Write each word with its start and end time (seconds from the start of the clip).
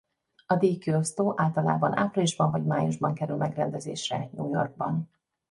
A 0.45 0.55
díjkiosztó 0.55 1.33
általában 1.37 1.97
áprilisban 1.97 2.51
vagy 2.51 2.63
májusban 2.65 3.13
kerül 3.13 3.35
megrendezésre 3.35 4.29
New 4.33 4.49
Yorkban. 4.53 5.09